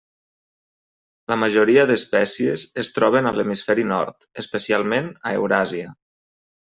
[1.33, 5.93] La majoria d'espècies es troben a l'Hemisferi Nord, especialment a Euràsia.